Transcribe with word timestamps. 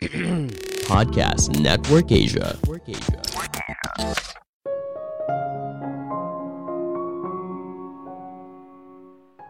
Podcast 0.88 1.60
Network 1.60 2.08
Asia. 2.08 2.56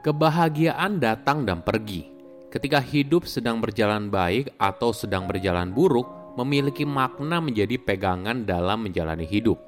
Kebahagiaan 0.03 0.99
datang 0.99 1.47
dan 1.47 1.63
pergi. 1.63 2.11
Ketika 2.51 2.83
hidup 2.83 3.31
sedang 3.31 3.63
berjalan 3.63 4.11
baik 4.11 4.51
atau 4.59 4.91
sedang 4.91 5.31
berjalan 5.31 5.71
buruk, 5.71 6.11
memiliki 6.35 6.83
makna 6.83 7.39
menjadi 7.39 7.79
pegangan 7.79 8.43
dalam 8.43 8.91
menjalani 8.91 9.31
hidup. 9.31 9.63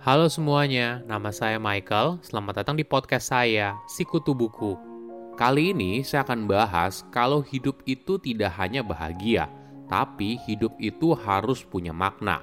Halo 0.00 0.32
semuanya, 0.32 1.04
nama 1.04 1.28
saya 1.28 1.60
Michael. 1.60 2.24
Selamat 2.24 2.64
datang 2.64 2.80
di 2.80 2.88
podcast 2.88 3.28
saya, 3.28 3.76
Sikutu 3.84 4.32
Buku. 4.32 4.80
Kali 5.36 5.76
ini 5.76 6.00
saya 6.00 6.24
akan 6.24 6.48
bahas 6.48 7.04
kalau 7.12 7.44
hidup 7.44 7.84
itu 7.84 8.16
tidak 8.16 8.56
hanya 8.56 8.80
bahagia, 8.80 9.52
tapi 9.92 10.40
hidup 10.48 10.72
itu 10.80 11.12
harus 11.12 11.60
punya 11.68 11.92
makna. 11.92 12.40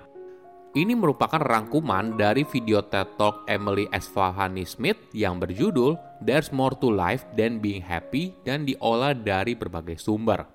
Ini 0.69 0.93
merupakan 0.93 1.41
rangkuman 1.41 2.13
dari 2.13 2.45
video 2.45 2.85
TED 2.85 3.17
Talk 3.17 3.49
Emily 3.49 3.89
Esfahani 3.89 4.69
Smith 4.69 5.01
yang 5.17 5.41
berjudul 5.41 5.97
There's 6.21 6.53
More 6.53 6.77
to 6.77 6.93
Life 6.93 7.25
Than 7.33 7.57
Being 7.57 7.81
Happy 7.81 8.37
dan 8.45 8.69
diolah 8.69 9.17
dari 9.17 9.57
berbagai 9.57 9.97
sumber. 9.97 10.45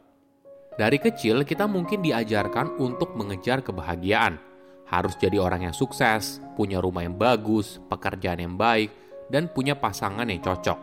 Dari 0.78 1.02
kecil 1.02 1.42
kita 1.42 1.66
mungkin 1.66 1.98
diajarkan 1.98 2.78
untuk 2.78 3.18
mengejar 3.18 3.66
kebahagiaan. 3.66 4.38
Harus 4.86 5.18
jadi 5.18 5.42
orang 5.42 5.66
yang 5.66 5.74
sukses, 5.74 6.38
punya 6.54 6.78
rumah 6.78 7.02
yang 7.02 7.18
bagus, 7.18 7.82
pekerjaan 7.90 8.38
yang 8.38 8.54
baik, 8.54 8.94
dan 9.34 9.50
punya 9.50 9.74
pasangan 9.74 10.30
yang 10.30 10.38
cocok. 10.38 10.78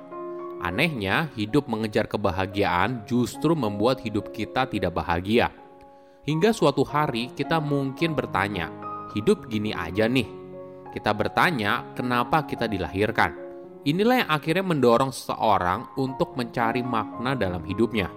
Anehnya, 0.59 1.31
hidup 1.39 1.71
mengejar 1.71 2.11
kebahagiaan 2.11 3.07
justru 3.07 3.55
membuat 3.55 4.03
hidup 4.03 4.35
kita 4.35 4.67
tidak 4.67 4.91
bahagia. 4.91 5.60
Hingga 6.21 6.53
suatu 6.53 6.85
hari 6.85 7.33
kita 7.33 7.57
mungkin 7.57 8.13
bertanya, 8.13 8.69
hidup 9.17 9.49
gini 9.49 9.73
aja 9.73 10.05
nih. 10.05 10.29
Kita 10.93 11.17
bertanya, 11.17 11.97
kenapa 11.97 12.45
kita 12.45 12.69
dilahirkan? 12.69 13.33
Inilah 13.81 14.21
yang 14.21 14.29
akhirnya 14.29 14.61
mendorong 14.61 15.09
seseorang 15.09 15.97
untuk 15.97 16.37
mencari 16.37 16.85
makna 16.85 17.33
dalam 17.33 17.65
hidupnya. 17.65 18.13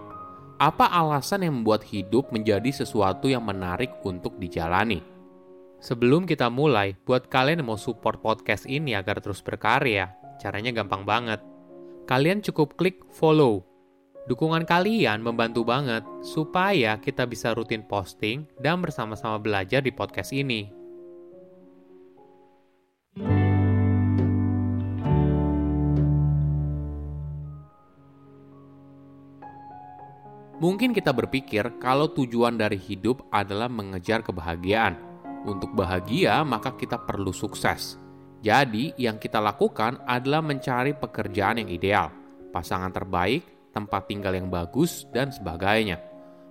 Apa 0.61 0.93
alasan 0.93 1.49
yang 1.49 1.65
membuat 1.65 1.89
hidup 1.89 2.29
menjadi 2.29 2.85
sesuatu 2.85 3.25
yang 3.25 3.41
menarik 3.41 3.97
untuk 4.05 4.37
dijalani? 4.37 5.01
Sebelum 5.81 6.29
kita 6.29 6.53
mulai, 6.53 6.93
buat 7.09 7.33
kalian 7.33 7.65
yang 7.65 7.73
mau 7.73 7.81
support 7.81 8.21
podcast 8.21 8.69
ini 8.69 8.93
agar 8.93 9.25
terus 9.25 9.41
berkarya, 9.41 10.13
caranya 10.37 10.77
gampang 10.77 11.09
banget. 11.09 11.41
Kalian 12.05 12.45
cukup 12.45 12.77
klik 12.77 13.01
follow. 13.17 13.65
Dukungan 14.25 14.65
kalian 14.65 15.21
membantu 15.21 15.69
banget 15.69 16.01
supaya 16.25 16.97
kita 16.97 17.29
bisa 17.29 17.53
rutin 17.53 17.85
posting 17.85 18.49
dan 18.57 18.81
bersama-sama 18.81 19.37
belajar 19.37 19.85
di 19.85 19.93
podcast 19.93 20.33
ini. 20.33 20.73
Mungkin 30.57 30.97
kita 30.97 31.13
berpikir 31.13 31.77
kalau 31.77 32.09
tujuan 32.09 32.57
dari 32.57 32.81
hidup 32.81 33.29
adalah 33.29 33.69
mengejar 33.69 34.25
kebahagiaan. 34.25 34.97
Untuk 35.45 35.77
bahagia, 35.77 36.41
maka 36.41 36.73
kita 36.73 36.97
perlu 37.05 37.29
sukses. 37.29 38.01
Jadi, 38.41 38.97
yang 38.97 39.21
kita 39.21 39.37
lakukan 39.45 40.01
adalah 40.09 40.41
mencari 40.41 40.97
pekerjaan 40.97 41.61
yang 41.61 41.69
ideal, 41.69 42.09
pasangan 42.49 42.89
terbaik, 42.89 43.54
tempat 43.75 44.07
tinggal 44.07 44.39
yang 44.39 44.47
bagus, 44.47 45.05
dan 45.11 45.35
sebagainya. 45.35 45.99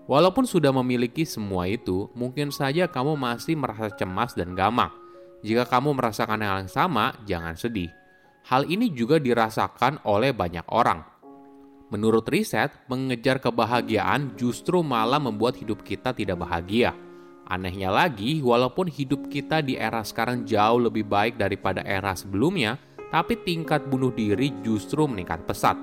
Walaupun 0.06 0.44
sudah 0.44 0.76
memiliki 0.76 1.24
semua 1.24 1.72
itu, 1.72 2.12
mungkin 2.12 2.52
saja 2.52 2.92
kamu 2.92 3.16
masih 3.16 3.56
merasa 3.56 3.88
cemas 3.96 4.36
dan 4.36 4.52
gamang. 4.52 4.92
Jika 5.40 5.64
kamu 5.64 5.96
merasakan 5.96 6.44
hal 6.44 6.68
yang 6.68 6.72
sama, 6.72 7.16
jangan 7.24 7.56
sedih. 7.56 7.88
Hal 8.44 8.68
ini 8.68 8.92
juga 8.92 9.24
dirasakan 9.24 10.04
oleh 10.04 10.36
banyak 10.36 10.68
orang 10.68 11.14
Menurut 11.94 12.26
riset, 12.26 12.74
mengejar 12.90 13.38
kebahagiaan 13.38 14.34
justru 14.34 14.82
malah 14.82 15.22
membuat 15.22 15.62
hidup 15.62 15.86
kita 15.86 16.10
tidak 16.10 16.42
bahagia. 16.42 16.98
Anehnya 17.46 17.94
lagi, 17.94 18.42
walaupun 18.42 18.90
hidup 18.90 19.30
kita 19.30 19.62
di 19.62 19.78
era 19.78 20.02
sekarang 20.02 20.42
jauh 20.42 20.82
lebih 20.82 21.06
baik 21.06 21.38
daripada 21.38 21.86
era 21.86 22.18
sebelumnya, 22.18 22.82
tapi 23.14 23.38
tingkat 23.46 23.86
bunuh 23.86 24.10
diri 24.10 24.50
justru 24.66 25.06
meningkat 25.06 25.46
pesat. 25.46 25.78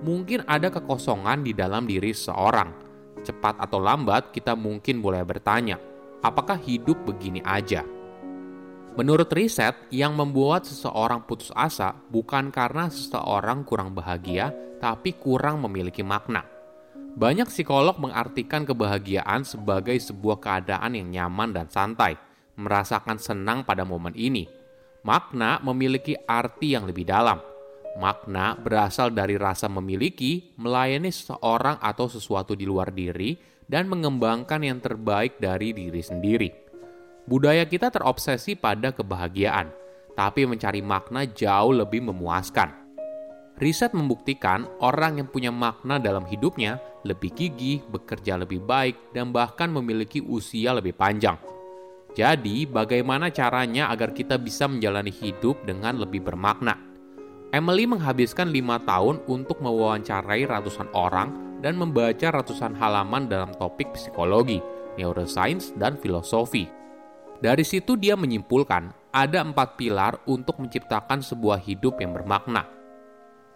Mungkin 0.00 0.48
ada 0.48 0.72
kekosongan 0.72 1.44
di 1.44 1.52
dalam 1.52 1.84
diri 1.84 2.16
seorang. 2.16 2.72
Cepat 3.20 3.60
atau 3.60 3.76
lambat, 3.76 4.32
kita 4.32 4.56
mungkin 4.56 5.04
boleh 5.04 5.20
bertanya, 5.24 5.76
apakah 6.24 6.56
hidup 6.56 7.04
begini 7.04 7.44
aja? 7.44 7.84
Menurut 8.96 9.30
riset, 9.30 9.76
yang 9.92 10.16
membuat 10.16 10.66
seseorang 10.66 11.22
putus 11.24 11.52
asa 11.54 11.94
bukan 12.10 12.48
karena 12.48 12.90
seseorang 12.90 13.62
kurang 13.62 13.92
bahagia, 13.94 14.50
tapi 14.80 15.14
kurang 15.14 15.62
memiliki 15.62 16.00
makna. 16.00 16.42
Banyak 17.10 17.50
psikolog 17.50 17.98
mengartikan 17.98 18.62
kebahagiaan 18.62 19.42
sebagai 19.42 19.98
sebuah 19.98 20.38
keadaan 20.40 20.94
yang 20.94 21.08
nyaman 21.10 21.50
dan 21.50 21.66
santai, 21.68 22.16
merasakan 22.56 23.18
senang 23.18 23.66
pada 23.66 23.82
momen 23.82 24.14
ini. 24.16 24.46
Makna 25.02 25.58
memiliki 25.64 26.14
arti 26.28 26.76
yang 26.76 26.86
lebih 26.86 27.08
dalam. 27.08 27.49
Makna 27.98 28.54
berasal 28.54 29.10
dari 29.10 29.34
rasa 29.34 29.66
memiliki, 29.66 30.54
melayani 30.54 31.10
seseorang 31.10 31.82
atau 31.82 32.06
sesuatu 32.06 32.54
di 32.54 32.62
luar 32.62 32.94
diri, 32.94 33.34
dan 33.66 33.90
mengembangkan 33.90 34.62
yang 34.62 34.78
terbaik 34.78 35.38
dari 35.42 35.74
diri 35.74 36.02
sendiri. 36.02 36.50
Budaya 37.26 37.66
kita 37.66 37.90
terobsesi 37.90 38.58
pada 38.58 38.90
kebahagiaan, 38.90 39.70
tapi 40.18 40.46
mencari 40.46 40.82
makna 40.82 41.26
jauh 41.26 41.70
lebih 41.74 42.02
memuaskan. 42.10 42.74
Riset 43.60 43.92
membuktikan 43.92 44.66
orang 44.80 45.20
yang 45.20 45.28
punya 45.28 45.52
makna 45.52 46.00
dalam 46.00 46.24
hidupnya 46.26 46.80
lebih 47.04 47.30
gigih, 47.36 47.84
bekerja 47.86 48.40
lebih 48.40 48.64
baik, 48.64 49.12
dan 49.12 49.30
bahkan 49.30 49.68
memiliki 49.68 50.24
usia 50.24 50.72
lebih 50.74 50.96
panjang. 50.96 51.36
Jadi, 52.16 52.66
bagaimana 52.66 53.30
caranya 53.30 53.86
agar 53.92 54.10
kita 54.10 54.34
bisa 54.40 54.66
menjalani 54.66 55.14
hidup 55.14 55.62
dengan 55.62 56.00
lebih 56.00 56.26
bermakna? 56.26 56.89
Emily 57.50 57.86
menghabiskan 57.86 58.54
lima 58.54 58.78
tahun 58.82 59.26
untuk 59.26 59.58
mewawancarai 59.58 60.46
ratusan 60.46 60.86
orang 60.94 61.58
dan 61.58 61.74
membaca 61.74 62.30
ratusan 62.30 62.78
halaman 62.78 63.26
dalam 63.26 63.50
topik 63.58 63.90
psikologi, 63.94 64.62
neuroscience, 64.94 65.74
dan 65.74 65.98
filosofi. 65.98 66.70
Dari 67.42 67.64
situ 67.66 67.98
dia 67.98 68.14
menyimpulkan 68.14 68.94
ada 69.10 69.42
empat 69.42 69.74
pilar 69.74 70.22
untuk 70.30 70.62
menciptakan 70.62 71.18
sebuah 71.24 71.58
hidup 71.58 71.98
yang 71.98 72.14
bermakna– 72.14 72.66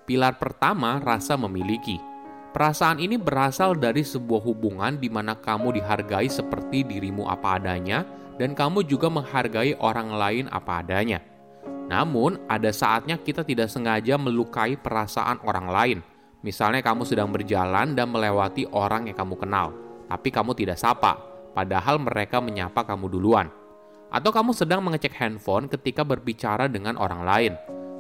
Pilar 0.05 0.37
pertama, 0.37 1.01
rasa 1.01 1.33
memiliki. 1.41 1.97
Perasaan 2.53 3.01
ini 3.01 3.17
berasal 3.17 3.73
dari 3.73 4.05
sebuah 4.05 4.45
hubungan 4.45 5.01
di 5.01 5.09
mana 5.09 5.33
kamu 5.33 5.81
dihargai 5.81 6.29
seperti 6.29 6.85
dirimu 6.85 7.25
apa 7.25 7.57
adanya, 7.57 8.05
dan 8.37 8.53
kamu 8.53 8.85
juga 8.85 9.09
menghargai 9.09 9.73
orang 9.81 10.13
lain 10.13 10.45
apa 10.53 10.85
adanya. 10.85 11.25
Namun, 11.87 12.41
ada 12.49 12.73
saatnya 12.73 13.21
kita 13.21 13.45
tidak 13.45 13.69
sengaja 13.69 14.17
melukai 14.17 14.77
perasaan 14.81 15.41
orang 15.45 15.67
lain. 15.69 15.99
Misalnya, 16.41 16.81
kamu 16.81 17.05
sedang 17.05 17.29
berjalan 17.29 17.93
dan 17.93 18.09
melewati 18.09 18.69
orang 18.73 19.09
yang 19.09 19.17
kamu 19.17 19.37
kenal, 19.37 19.73
tapi 20.09 20.29
kamu 20.29 20.53
tidak 20.57 20.81
sapa, 20.81 21.17
padahal 21.53 22.01
mereka 22.01 22.41
menyapa 22.41 22.85
kamu 22.85 23.09
duluan. 23.09 23.49
Atau 24.09 24.31
kamu 24.33 24.53
sedang 24.57 24.85
mengecek 24.85 25.17
handphone 25.17 25.67
ketika 25.69 26.07
berbicara 26.07 26.71
dengan 26.71 26.95
orang 27.01 27.23
lain 27.25 27.55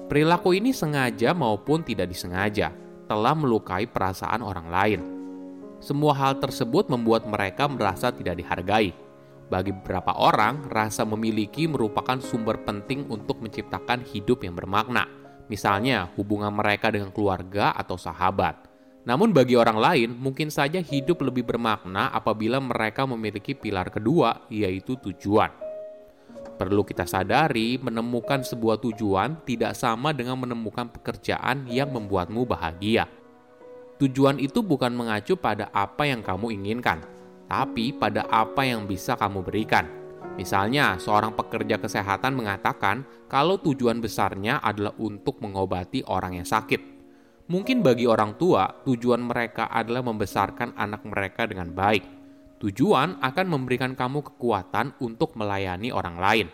Perilaku 0.05 0.53
ini 0.53 0.77
sengaja 0.77 1.33
maupun 1.33 1.81
tidak 1.81 2.13
disengaja 2.13 2.77
telah 3.09 3.33
melukai 3.33 3.89
perasaan 3.89 4.45
orang 4.45 4.69
lain. 4.69 5.01
Semua 5.81 6.13
hal 6.13 6.37
tersebut 6.37 6.93
membuat 6.93 7.25
mereka 7.25 7.65
merasa 7.65 8.13
tidak 8.13 8.37
dihargai. 8.37 8.93
Bagi 9.53 9.77
beberapa 9.77 10.17
orang, 10.17 10.73
rasa 10.73 11.05
memiliki 11.05 11.69
merupakan 11.69 12.17
sumber 12.17 12.65
penting 12.65 13.05
untuk 13.13 13.45
menciptakan 13.45 14.01
hidup 14.09 14.41
yang 14.41 14.57
bermakna. 14.57 15.05
Misalnya, 15.53 16.09
hubungan 16.17 16.49
mereka 16.49 16.89
dengan 16.89 17.13
keluarga 17.13 17.77
atau 17.77 18.01
sahabat. 18.01 18.65
Namun 19.05 19.37
bagi 19.37 19.53
orang 19.53 19.77
lain, 19.77 20.11
mungkin 20.17 20.49
saja 20.49 20.81
hidup 20.81 21.21
lebih 21.21 21.45
bermakna 21.45 22.09
apabila 22.09 22.57
mereka 22.57 23.05
memiliki 23.05 23.53
pilar 23.53 23.93
kedua, 23.93 24.49
yaitu 24.49 24.97
tujuan. 24.97 25.53
Perlu 26.57 26.81
kita 26.89 27.05
sadari, 27.05 27.77
menemukan 27.77 28.41
sebuah 28.41 28.81
tujuan 28.81 29.45
tidak 29.45 29.77
sama 29.77 30.17
dengan 30.17 30.41
menemukan 30.41 30.89
pekerjaan 30.89 31.69
yang 31.69 31.93
membuatmu 31.93 32.49
bahagia. 32.49 33.05
Tujuan 34.01 34.41
itu 34.41 34.65
bukan 34.65 34.97
mengacu 34.97 35.37
pada 35.37 35.69
apa 35.77 36.09
yang 36.09 36.25
kamu 36.25 36.57
inginkan, 36.57 37.05
tapi 37.47 37.95
pada 37.95 38.27
apa 38.31 38.65
yang 38.65 38.89
bisa 38.89 39.15
kamu 39.15 39.45
berikan. 39.45 39.87
Misalnya, 40.35 40.99
seorang 40.99 41.39
pekerja 41.39 41.79
kesehatan 41.79 42.35
mengatakan 42.35 43.07
kalau 43.31 43.55
tujuan 43.63 44.03
besarnya 44.03 44.59
adalah 44.59 44.91
untuk 44.99 45.39
mengobati 45.39 46.03
orang 46.11 46.43
yang 46.43 46.49
sakit. 46.49 46.95
Mungkin 47.47 47.85
bagi 47.85 48.09
orang 48.09 48.35
tua, 48.41 48.67
tujuan 48.83 49.21
mereka 49.21 49.71
adalah 49.71 50.03
membesarkan 50.03 50.75
anak 50.75 51.07
mereka 51.07 51.47
dengan 51.47 51.71
baik. 51.71 52.03
Tujuan 52.59 53.21
akan 53.21 53.47
memberikan 53.47 53.93
kamu 53.93 54.25
kekuatan 54.35 54.97
untuk 54.99 55.37
melayani 55.37 55.93
orang 55.93 56.17
lain. 56.17 56.49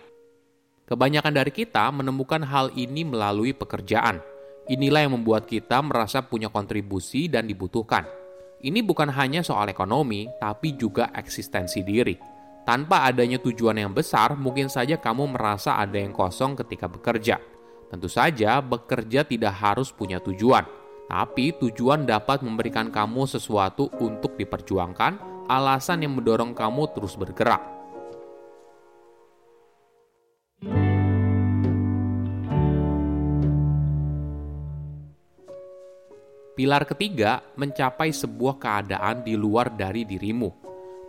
Kebanyakan 0.90 1.30
dari 1.30 1.54
kita 1.54 1.86
menemukan 1.94 2.42
hal 2.42 2.74
ini 2.74 3.06
melalui 3.06 3.54
pekerjaan. 3.54 4.18
Inilah 4.66 5.06
yang 5.06 5.14
membuat 5.14 5.46
kita 5.46 5.78
merasa 5.80 6.18
punya 6.26 6.50
kontribusi 6.50 7.30
dan 7.30 7.46
dibutuhkan. 7.46 8.19
Ini 8.60 8.84
bukan 8.84 9.08
hanya 9.16 9.40
soal 9.40 9.72
ekonomi, 9.72 10.28
tapi 10.36 10.76
juga 10.76 11.08
eksistensi 11.16 11.80
diri. 11.80 12.12
Tanpa 12.60 13.08
adanya 13.08 13.40
tujuan 13.40 13.80
yang 13.80 13.96
besar, 13.96 14.36
mungkin 14.36 14.68
saja 14.68 15.00
kamu 15.00 15.32
merasa 15.32 15.80
ada 15.80 15.96
yang 15.96 16.12
kosong 16.12 16.60
ketika 16.60 16.84
bekerja. 16.84 17.40
Tentu 17.88 18.06
saja, 18.06 18.60
bekerja 18.60 19.24
tidak 19.24 19.56
harus 19.56 19.88
punya 19.88 20.20
tujuan, 20.20 20.68
tapi 21.08 21.56
tujuan 21.56 22.04
dapat 22.04 22.44
memberikan 22.44 22.92
kamu 22.92 23.24
sesuatu 23.24 23.88
untuk 23.96 24.36
diperjuangkan, 24.36 25.46
alasan 25.48 26.04
yang 26.04 26.20
mendorong 26.20 26.52
kamu 26.52 26.92
terus 26.92 27.16
bergerak. 27.16 27.79
Pilar 36.60 36.84
ketiga, 36.84 37.40
mencapai 37.56 38.12
sebuah 38.12 38.60
keadaan 38.60 39.24
di 39.24 39.32
luar 39.32 39.72
dari 39.72 40.04
dirimu. 40.04 40.52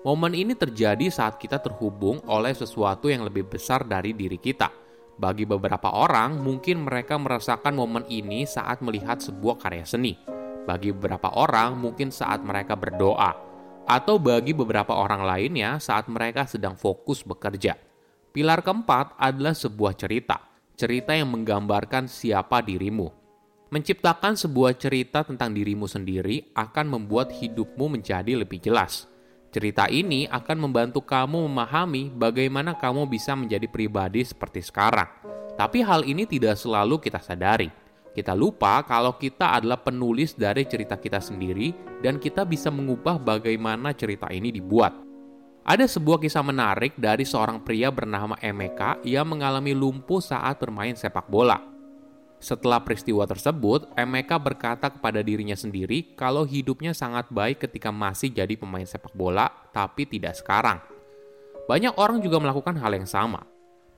Momen 0.08 0.32
ini 0.32 0.56
terjadi 0.56 1.12
saat 1.12 1.36
kita 1.44 1.60
terhubung 1.60 2.24
oleh 2.24 2.56
sesuatu 2.56 3.12
yang 3.12 3.28
lebih 3.28 3.52
besar 3.52 3.84
dari 3.84 4.16
diri 4.16 4.40
kita. 4.40 4.72
Bagi 5.20 5.44
beberapa 5.44 5.92
orang, 5.92 6.40
mungkin 6.40 6.88
mereka 6.88 7.20
merasakan 7.20 7.76
momen 7.76 8.08
ini 8.08 8.48
saat 8.48 8.80
melihat 8.80 9.20
sebuah 9.20 9.60
karya 9.60 9.84
seni. 9.84 10.16
Bagi 10.64 10.96
beberapa 10.96 11.36
orang, 11.36 11.76
mungkin 11.76 12.16
saat 12.16 12.40
mereka 12.48 12.80
berdoa, 12.80 13.36
atau 13.92 14.24
bagi 14.24 14.56
beberapa 14.56 14.96
orang 14.96 15.28
lainnya 15.28 15.84
saat 15.84 16.08
mereka 16.08 16.48
sedang 16.48 16.80
fokus 16.80 17.28
bekerja. 17.28 17.76
Pilar 18.32 18.64
keempat 18.64 19.20
adalah 19.20 19.52
sebuah 19.52 20.00
cerita, 20.00 20.48
cerita 20.80 21.12
yang 21.12 21.28
menggambarkan 21.36 22.08
siapa 22.08 22.64
dirimu. 22.64 23.21
Menciptakan 23.72 24.36
sebuah 24.36 24.76
cerita 24.76 25.24
tentang 25.24 25.56
dirimu 25.56 25.88
sendiri 25.88 26.52
akan 26.52 26.92
membuat 26.92 27.32
hidupmu 27.32 27.96
menjadi 27.96 28.36
lebih 28.36 28.60
jelas. 28.60 29.08
Cerita 29.48 29.88
ini 29.88 30.28
akan 30.28 30.68
membantu 30.68 31.00
kamu 31.08 31.48
memahami 31.48 32.12
bagaimana 32.12 32.76
kamu 32.76 33.08
bisa 33.08 33.32
menjadi 33.32 33.72
pribadi 33.72 34.28
seperti 34.28 34.60
sekarang. 34.60 35.08
Tapi 35.56 35.88
hal 35.88 36.04
ini 36.04 36.28
tidak 36.28 36.60
selalu 36.60 37.00
kita 37.00 37.24
sadari. 37.24 37.72
Kita 38.12 38.36
lupa 38.36 38.84
kalau 38.84 39.16
kita 39.16 39.56
adalah 39.56 39.80
penulis 39.80 40.36
dari 40.36 40.68
cerita 40.68 41.00
kita 41.00 41.24
sendiri 41.24 41.72
dan 42.04 42.20
kita 42.20 42.44
bisa 42.44 42.68
mengubah 42.68 43.24
bagaimana 43.24 43.96
cerita 43.96 44.28
ini 44.36 44.52
dibuat. 44.52 45.00
Ada 45.64 45.88
sebuah 45.88 46.20
kisah 46.20 46.44
menarik 46.44 47.00
dari 47.00 47.24
seorang 47.24 47.64
pria 47.64 47.88
bernama 47.88 48.36
Emeka 48.44 49.00
yang 49.08 49.32
mengalami 49.32 49.72
lumpuh 49.72 50.20
saat 50.20 50.60
bermain 50.60 50.92
sepak 50.92 51.32
bola. 51.32 51.71
Setelah 52.42 52.82
peristiwa 52.82 53.22
tersebut, 53.30 53.94
Emeka 53.94 54.42
berkata 54.42 54.90
kepada 54.90 55.22
dirinya 55.22 55.54
sendiri 55.54 56.18
kalau 56.18 56.42
hidupnya 56.42 56.90
sangat 56.90 57.30
baik 57.30 57.70
ketika 57.70 57.94
masih 57.94 58.34
jadi 58.34 58.58
pemain 58.58 58.82
sepak 58.82 59.14
bola, 59.14 59.46
tapi 59.70 60.10
tidak 60.10 60.34
sekarang. 60.34 60.82
Banyak 61.70 62.02
orang 62.02 62.18
juga 62.18 62.42
melakukan 62.42 62.82
hal 62.82 62.98
yang 62.98 63.06
sama. 63.06 63.46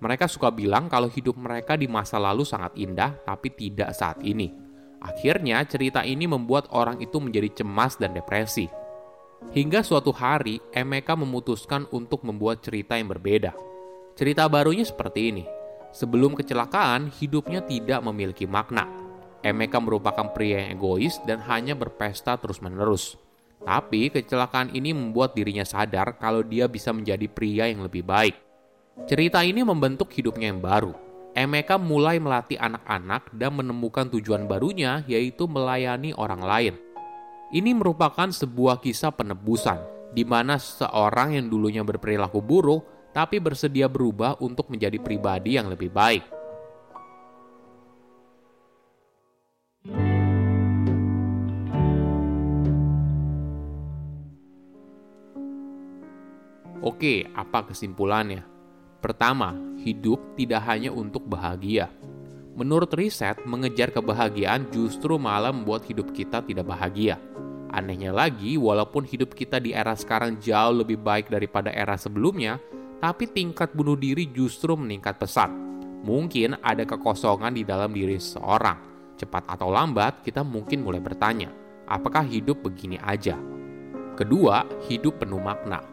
Mereka 0.04 0.28
suka 0.28 0.52
bilang 0.52 0.92
kalau 0.92 1.08
hidup 1.08 1.40
mereka 1.40 1.80
di 1.80 1.88
masa 1.88 2.20
lalu 2.20 2.44
sangat 2.44 2.76
indah, 2.76 3.16
tapi 3.24 3.48
tidak 3.48 3.96
saat 3.96 4.20
ini. 4.20 4.52
Akhirnya, 5.00 5.64
cerita 5.64 6.04
ini 6.04 6.28
membuat 6.28 6.68
orang 6.76 7.00
itu 7.00 7.24
menjadi 7.24 7.64
cemas 7.64 7.96
dan 7.96 8.12
depresi. 8.12 8.68
Hingga 9.56 9.88
suatu 9.88 10.12
hari, 10.12 10.60
Emeka 10.76 11.16
memutuskan 11.16 11.88
untuk 11.96 12.28
membuat 12.28 12.60
cerita 12.60 13.00
yang 13.00 13.08
berbeda. 13.08 13.56
Cerita 14.20 14.52
barunya 14.52 14.84
seperti 14.84 15.32
ini 15.32 15.63
Sebelum 15.94 16.34
kecelakaan, 16.34 17.14
hidupnya 17.14 17.62
tidak 17.62 18.02
memiliki 18.02 18.50
makna. 18.50 18.90
Emeka 19.46 19.78
merupakan 19.78 20.34
pria 20.34 20.66
yang 20.66 20.82
egois 20.82 21.22
dan 21.30 21.38
hanya 21.46 21.78
berpesta 21.78 22.34
terus-menerus. 22.42 23.14
Tapi 23.62 24.10
kecelakaan 24.10 24.74
ini 24.74 24.92
membuat 24.92 25.38
dirinya 25.38 25.64
sadar 25.64 26.18
kalau 26.18 26.42
dia 26.42 26.66
bisa 26.66 26.90
menjadi 26.90 27.30
pria 27.30 27.70
yang 27.70 27.86
lebih 27.86 28.02
baik. 28.02 28.36
Cerita 29.06 29.46
ini 29.46 29.62
membentuk 29.62 30.10
hidupnya 30.12 30.50
yang 30.50 30.60
baru. 30.60 30.98
Emeka 31.34 31.78
mulai 31.82 32.18
melatih 32.22 32.58
anak-anak 32.58 33.30
dan 33.34 33.58
menemukan 33.58 34.10
tujuan 34.18 34.46
barunya 34.50 35.02
yaitu 35.06 35.46
melayani 35.46 36.14
orang 36.18 36.42
lain. 36.42 36.74
Ini 37.54 37.74
merupakan 37.78 38.30
sebuah 38.34 38.82
kisah 38.82 39.14
penebusan, 39.14 39.78
di 40.14 40.26
mana 40.26 40.58
seorang 40.58 41.38
yang 41.38 41.50
dulunya 41.50 41.86
berperilaku 41.86 42.42
buruk 42.42 42.93
tapi 43.14 43.38
bersedia 43.38 43.86
berubah 43.86 44.42
untuk 44.42 44.74
menjadi 44.74 44.98
pribadi 44.98 45.56
yang 45.56 45.70
lebih 45.70 45.94
baik. 45.94 46.26
Oke, 56.84 57.32
apa 57.32 57.64
kesimpulannya? 57.72 58.44
Pertama, 59.00 59.56
hidup 59.80 60.20
tidak 60.36 60.68
hanya 60.68 60.92
untuk 60.92 61.24
bahagia. 61.24 61.88
Menurut 62.60 62.92
riset, 62.92 63.40
mengejar 63.48 63.88
kebahagiaan 63.96 64.68
justru 64.68 65.16
malah 65.16 65.56
membuat 65.56 65.88
hidup 65.88 66.12
kita 66.12 66.44
tidak 66.44 66.68
bahagia. 66.68 67.16
Anehnya 67.72 68.12
lagi, 68.12 68.60
walaupun 68.60 69.08
hidup 69.08 69.32
kita 69.32 69.64
di 69.64 69.72
era 69.72 69.96
sekarang 69.96 70.38
jauh 70.44 70.76
lebih 70.76 71.00
baik 71.00 71.32
daripada 71.32 71.72
era 71.72 71.96
sebelumnya, 71.96 72.60
tapi 73.04 73.28
tingkat 73.28 73.76
bunuh 73.76 74.00
diri 74.00 74.32
justru 74.32 74.80
meningkat 74.80 75.20
pesat. 75.20 75.52
Mungkin 76.08 76.56
ada 76.64 76.88
kekosongan 76.88 77.52
di 77.52 77.68
dalam 77.68 77.92
diri 77.92 78.16
seseorang. 78.16 78.80
Cepat 79.20 79.44
atau 79.44 79.68
lambat, 79.68 80.24
kita 80.24 80.40
mungkin 80.40 80.88
mulai 80.88 81.04
bertanya, 81.04 81.52
apakah 81.84 82.24
hidup 82.24 82.64
begini 82.64 82.96
aja? 83.04 83.36
Kedua, 84.16 84.64
hidup 84.88 85.20
penuh 85.20 85.44
makna. 85.44 85.84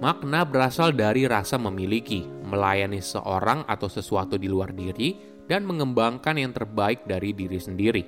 Makna 0.00 0.48
berasal 0.48 0.96
dari 0.96 1.28
rasa 1.28 1.60
memiliki, 1.60 2.24
melayani 2.24 3.04
seorang 3.04 3.68
atau 3.68 3.92
sesuatu 3.92 4.40
di 4.40 4.48
luar 4.48 4.72
diri, 4.72 5.20
dan 5.44 5.68
mengembangkan 5.68 6.40
yang 6.40 6.56
terbaik 6.56 7.04
dari 7.04 7.36
diri 7.36 7.60
sendiri. 7.60 8.02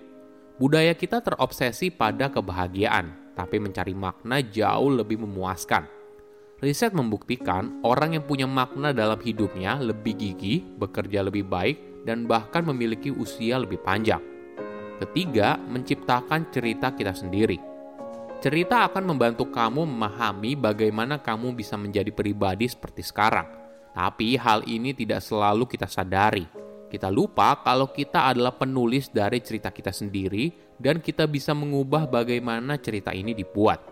Budaya 0.57 0.97
kita 0.97 1.21
terobsesi 1.21 1.93
pada 1.93 2.33
kebahagiaan, 2.33 3.37
tapi 3.37 3.61
mencari 3.61 3.93
makna 3.93 4.41
jauh 4.41 4.89
lebih 4.89 5.21
memuaskan. 5.21 6.02
Riset 6.63 6.95
membuktikan 6.95 7.83
orang 7.83 8.15
yang 8.15 8.23
punya 8.23 8.47
makna 8.47 8.95
dalam 8.95 9.19
hidupnya 9.19 9.83
lebih 9.83 10.15
gigih, 10.15 10.63
bekerja 10.79 11.27
lebih 11.27 11.43
baik, 11.43 12.07
dan 12.07 12.31
bahkan 12.31 12.63
memiliki 12.63 13.11
usia 13.11 13.59
lebih 13.59 13.83
panjang. 13.83 14.23
Ketiga, 15.03 15.59
menciptakan 15.59 16.55
cerita 16.55 16.95
kita 16.95 17.19
sendiri. 17.19 17.59
Cerita 18.39 18.87
akan 18.87 19.11
membantu 19.11 19.51
kamu 19.51 19.91
memahami 19.91 20.55
bagaimana 20.55 21.19
kamu 21.19 21.51
bisa 21.51 21.75
menjadi 21.75 22.15
pribadi 22.15 22.71
seperti 22.71 23.03
sekarang. 23.03 23.51
Tapi 23.91 24.39
hal 24.39 24.63
ini 24.63 24.95
tidak 24.95 25.19
selalu 25.19 25.67
kita 25.67 25.91
sadari. 25.91 26.47
Kita 26.87 27.11
lupa 27.11 27.59
kalau 27.67 27.91
kita 27.91 28.31
adalah 28.31 28.55
penulis 28.55 29.11
dari 29.11 29.43
cerita 29.43 29.75
kita 29.75 29.91
sendiri 29.91 30.79
dan 30.79 31.03
kita 31.03 31.27
bisa 31.27 31.59
mengubah 31.59 32.07
bagaimana 32.07 32.79
cerita 32.79 33.11
ini 33.11 33.35
dibuat. 33.35 33.92